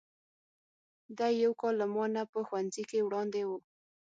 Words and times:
دی 1.17 1.33
یو 1.43 1.51
کال 1.61 1.73
له 1.81 1.87
ما 1.93 2.05
نه 2.15 2.23
په 2.31 2.39
ښوونځي 2.47 2.83
کې 2.89 2.99
وړاندې 3.07 3.41
و. 3.47 3.49